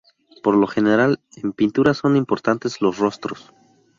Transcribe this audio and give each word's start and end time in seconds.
Por 0.41 0.55
lo 0.55 0.65
general 0.65 1.19
en 1.35 1.53
pintura 1.53 1.93
son 1.93 2.17
importantes 2.17 2.81
los 2.81 2.97
rostros. 2.97 3.53